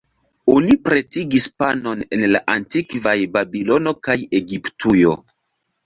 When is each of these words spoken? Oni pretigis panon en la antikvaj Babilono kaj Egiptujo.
Oni 0.53 0.77
pretigis 0.87 1.45
panon 1.63 2.03
en 2.19 2.25
la 2.33 2.43
antikvaj 2.55 3.17
Babilono 3.39 3.97
kaj 4.05 4.21
Egiptujo. 4.43 5.19